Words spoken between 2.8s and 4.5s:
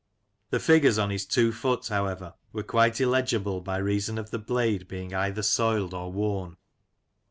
illegible by reason of the